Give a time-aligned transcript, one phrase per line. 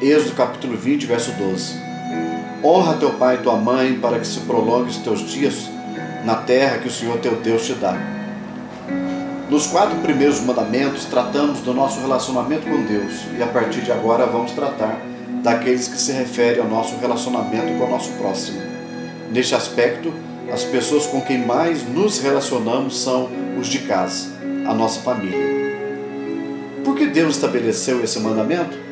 [0.00, 1.74] Êxodo capítulo 20, verso 12.
[2.62, 5.68] Honra teu pai e tua mãe para que se prolongue os teus dias
[6.24, 7.96] na terra que o Senhor teu Deus te dá.
[9.50, 14.24] Nos quatro primeiros mandamentos tratamos do nosso relacionamento com Deus e a partir de agora
[14.24, 15.00] vamos tratar
[15.42, 18.60] daqueles que se referem ao nosso relacionamento com o nosso próximo.
[19.32, 20.14] Neste aspecto,
[20.52, 23.28] as pessoas com quem mais nos relacionamos são
[23.58, 24.28] os de casa,
[24.64, 25.58] a nossa família.
[26.84, 28.87] Por que Deus estabeleceu esse mandamento?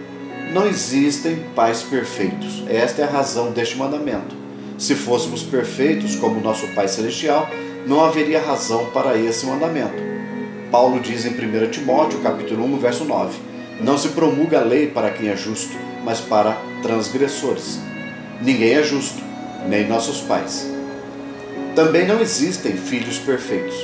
[0.56, 2.64] Não existem pais perfeitos.
[2.66, 4.34] Esta é a razão deste mandamento.
[4.78, 7.50] Se fôssemos perfeitos como nosso Pai Celestial,
[7.86, 10.02] não haveria razão para esse mandamento.
[10.70, 13.38] Paulo diz em 1 Timóteo, capítulo 1, verso 9:
[13.82, 17.78] Não se promulga a lei para quem é justo, mas para transgressores.
[18.40, 19.22] Ninguém é justo,
[19.68, 20.66] nem nossos pais.
[21.74, 23.76] Também não existem filhos perfeitos.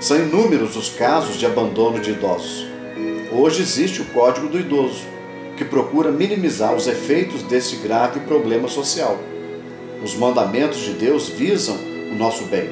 [0.00, 2.66] São inúmeros os casos de abandono de idosos.
[3.30, 5.19] Hoje existe o Código do Idoso,
[5.60, 9.18] que procura minimizar os efeitos desse grave problema social.
[10.02, 11.76] Os mandamentos de Deus visam
[12.10, 12.70] o nosso bem,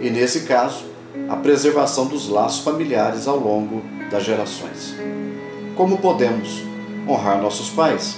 [0.00, 0.84] e nesse caso,
[1.28, 4.94] a preservação dos laços familiares ao longo das gerações.
[5.74, 6.62] Como podemos
[7.08, 8.16] honrar nossos pais?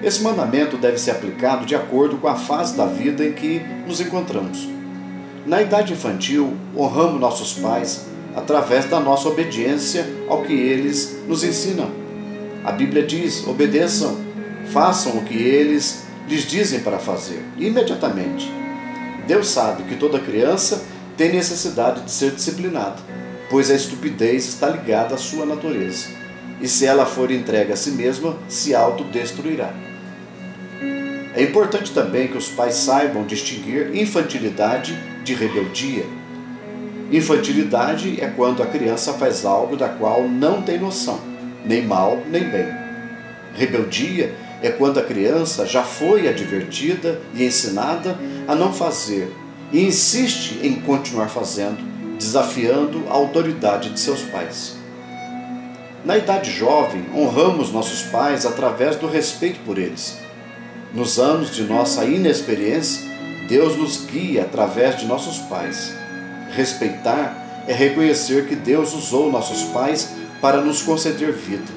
[0.00, 4.00] Esse mandamento deve ser aplicado de acordo com a fase da vida em que nos
[4.00, 4.68] encontramos.
[5.44, 12.03] Na idade infantil, honramos nossos pais através da nossa obediência ao que eles nos ensinam.
[12.64, 14.18] A Bíblia diz: obedeçam,
[14.72, 18.50] façam o que eles lhes dizem para fazer, imediatamente.
[19.26, 20.82] Deus sabe que toda criança
[21.16, 22.96] tem necessidade de ser disciplinada,
[23.50, 26.08] pois a estupidez está ligada à sua natureza,
[26.60, 29.72] e se ela for entregue a si mesma, se autodestruirá.
[31.34, 36.06] É importante também que os pais saibam distinguir infantilidade de rebeldia.
[37.12, 41.20] Infantilidade é quando a criança faz algo da qual não tem noção,
[41.64, 42.66] nem mal nem bem.
[43.54, 49.32] Rebeldia é quando a criança já foi advertida e ensinada a não fazer
[49.72, 51.78] e insiste em continuar fazendo,
[52.18, 54.76] desafiando a autoridade de seus pais.
[56.04, 60.24] Na idade jovem, honramos nossos pais através do respeito por eles
[60.94, 63.02] nos anos de nossa inexperiência,
[63.48, 65.92] Deus nos guia através de nossos pais.
[66.52, 71.72] Respeitar é reconhecer que Deus usou nossos pais para nos conceder vida.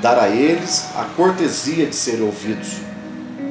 [0.00, 2.76] Dar a eles a cortesia de ser ouvidos.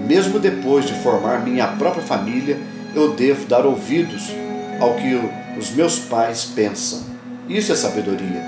[0.07, 2.59] Mesmo depois de formar minha própria família,
[2.93, 4.31] eu devo dar ouvidos
[4.79, 5.19] ao que
[5.57, 7.03] os meus pais pensam.
[7.49, 8.43] Isso é sabedoria.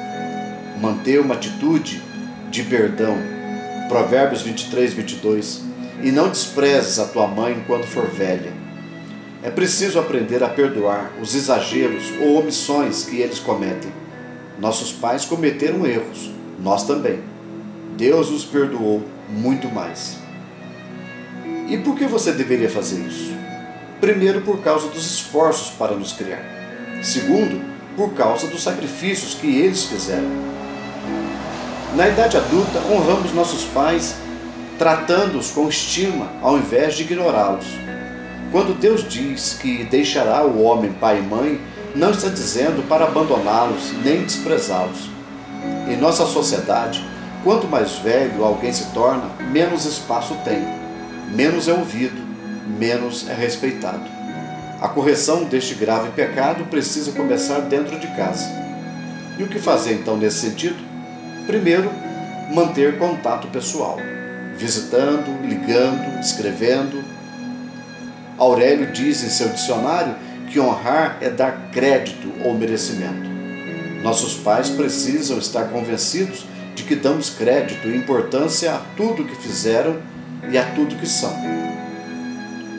[0.79, 2.01] Manter uma atitude
[2.49, 3.17] de perdão.
[3.89, 5.67] Provérbios 23, 22
[6.03, 8.51] e não desprezes a tua mãe quando for velha.
[9.43, 13.91] É preciso aprender a perdoar os exageros ou omissões que eles cometem.
[14.59, 17.19] Nossos pais cometeram erros, nós também.
[17.95, 20.17] Deus os perdoou muito mais.
[21.67, 23.33] E por que você deveria fazer isso?
[23.99, 26.43] Primeiro, por causa dos esforços para nos criar.
[27.03, 27.61] Segundo,
[27.95, 30.29] por causa dos sacrifícios que eles fizeram.
[31.95, 34.15] Na idade adulta, honramos nossos pais
[34.77, 37.65] tratando-os com estima ao invés de ignorá-los.
[38.51, 41.59] Quando Deus diz que deixará o homem pai e mãe,
[41.97, 45.09] não está dizendo para abandoná-los nem desprezá-los.
[45.87, 47.03] Em nossa sociedade,
[47.43, 50.63] quanto mais velho alguém se torna, menos espaço tem,
[51.33, 52.21] menos é ouvido,
[52.77, 54.09] menos é respeitado.
[54.79, 58.45] A correção deste grave pecado precisa começar dentro de casa.
[59.39, 60.77] E o que fazer então nesse sentido?
[61.47, 61.91] Primeiro,
[62.53, 63.97] manter contato pessoal
[64.57, 67.03] visitando, ligando, escrevendo.
[68.37, 70.15] Aurélio diz em seu dicionário
[70.47, 73.27] que honrar é dar crédito ou merecimento.
[74.01, 79.97] Nossos pais precisam estar convencidos de que damos crédito e importância a tudo que fizeram
[80.49, 81.33] e a tudo que são.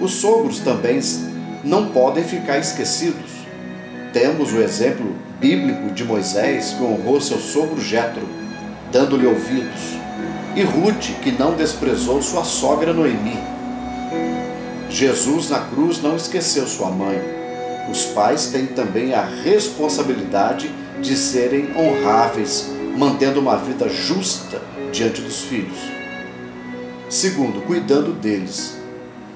[0.01, 1.01] Os sogros também
[1.65, 3.31] não podem ficar esquecidos.
[4.13, 8.27] Temos o exemplo bíblico de Moisés que honrou seu sogro Jetro,
[8.91, 9.99] dando-lhe ouvidos
[10.57, 13.39] e Ruth, que não desprezou sua sogra Noemi.
[14.91, 17.38] Jesus na cruz não esqueceu sua mãe.
[17.91, 20.71] Os pais têm também a responsabilidade
[21.01, 24.61] de serem honráveis, mantendo uma vida justa
[24.93, 25.79] diante dos filhos.
[27.09, 28.77] Segundo, cuidando deles.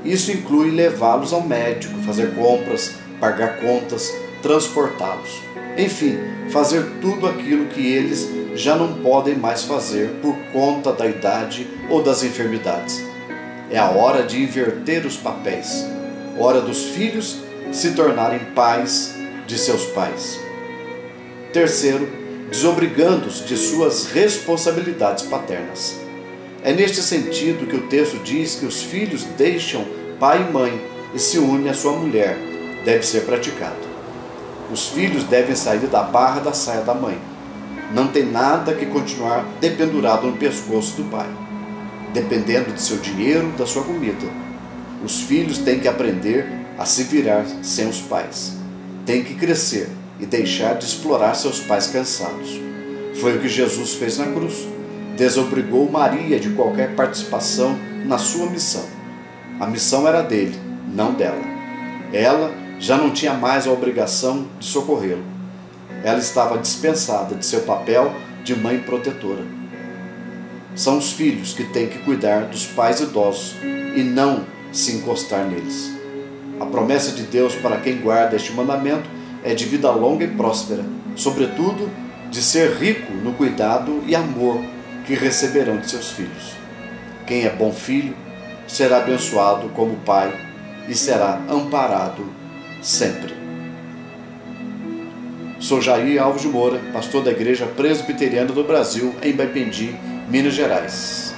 [0.05, 4.13] Isso inclui levá-los ao médico, fazer compras, pagar contas,
[4.43, 5.41] transportá-los.
[5.79, 6.19] Enfim,
[6.51, 12.03] fazer tudo aquilo que eles já não podem mais fazer por conta da idade ou
[12.03, 13.03] das enfermidades.
[13.71, 15.87] É a hora de inverter os papéis,
[16.39, 17.39] hora dos filhos
[17.73, 19.15] se tornarem pais
[19.47, 20.39] de seus pais.
[21.53, 22.07] Terceiro,
[22.51, 25.99] desobrigando-os de suas responsabilidades paternas.
[26.63, 29.85] É neste sentido que o texto diz que os filhos deixam
[30.21, 30.81] pai e mãe
[31.15, 32.37] e se unem à sua mulher.
[32.85, 33.91] Deve ser praticado.
[34.71, 37.19] Os filhos devem sair da barra da saia da mãe.
[37.95, 41.29] Não tem nada que continuar dependurado no pescoço do pai,
[42.13, 44.27] dependendo de seu dinheiro, da sua comida.
[45.05, 48.55] Os filhos têm que aprender a se virar sem os pais.
[49.07, 49.89] Têm que crescer
[50.19, 52.61] e deixar de explorar seus pais cansados.
[53.21, 54.67] Foi o que Jesus fez na cruz.
[55.17, 58.85] Desobrigou Maria de qualquer participação na sua missão.
[59.61, 60.59] A missão era dele,
[60.93, 61.41] não dela.
[62.13, 65.23] Ela já não tinha mais a obrigação de socorrê-lo.
[66.03, 68.13] Ela estava dispensada de seu papel
[68.43, 69.45] de mãe protetora.
[70.75, 73.55] São os filhos que têm que cuidar dos pais idosos
[73.95, 76.02] e não se encostar neles.
[76.61, 79.09] A promessa de Deus para quem guarda este mandamento
[79.45, 80.85] é de vida longa e próspera,
[81.17, 81.91] sobretudo
[82.31, 84.61] de ser rico no cuidado e amor
[85.07, 86.53] que receberão de seus filhos.
[87.27, 88.15] Quem é bom filho
[88.67, 90.33] será abençoado como pai
[90.89, 92.25] e será amparado
[92.81, 93.35] sempre.
[95.59, 99.97] Sou Jair Alves de Moura, pastor da Igreja Presbiteriana do Brasil, em Baipendi,
[100.29, 101.35] Minas Gerais.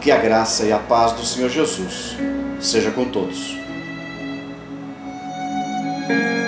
[0.00, 2.16] Que a graça e a paz do Senhor Jesus
[2.60, 3.58] seja com todos.
[6.08, 6.47] Thank you.